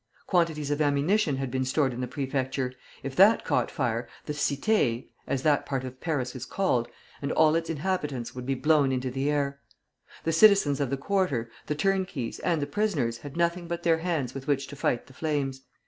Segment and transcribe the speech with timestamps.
[0.25, 5.07] Quantities of ammunition had been stored in the Prefecture; if that caught fire, the "Cité"
[5.27, 6.87] (as that part of Paris is called)
[7.21, 9.59] and all its inhabitants would be blown into the air.
[10.23, 14.33] The citizens of the quarter, the turnkeys, and the prisoners had nothing but their hands
[14.33, 15.61] with which to fight the flames.